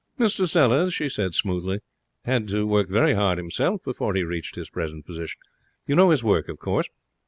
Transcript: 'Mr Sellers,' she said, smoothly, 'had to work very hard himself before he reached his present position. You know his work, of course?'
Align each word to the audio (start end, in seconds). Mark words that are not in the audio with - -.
'Mr 0.19 0.49
Sellers,' 0.49 0.95
she 0.95 1.07
said, 1.07 1.35
smoothly, 1.35 1.77
'had 2.25 2.47
to 2.47 2.65
work 2.65 2.89
very 2.89 3.13
hard 3.13 3.37
himself 3.37 3.83
before 3.83 4.15
he 4.15 4.23
reached 4.23 4.55
his 4.55 4.67
present 4.71 5.05
position. 5.05 5.39
You 5.85 5.95
know 5.95 6.09
his 6.09 6.23
work, 6.23 6.49
of 6.49 6.57
course?' 6.57 6.89